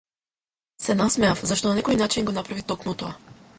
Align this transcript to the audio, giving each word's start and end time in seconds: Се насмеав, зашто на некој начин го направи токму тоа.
Се 0.85 0.95
насмеав, 1.01 1.45
зашто 1.51 1.73
на 1.73 1.77
некој 1.81 2.01
начин 2.01 2.29
го 2.31 2.37
направи 2.41 2.67
токму 2.73 2.99
тоа. 3.05 3.15